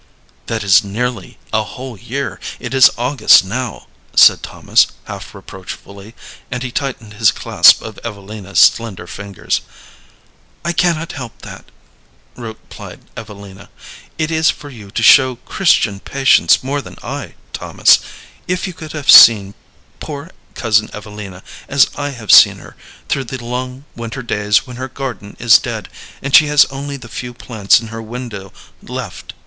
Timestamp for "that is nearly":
0.47-1.37